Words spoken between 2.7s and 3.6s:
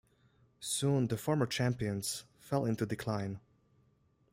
decline.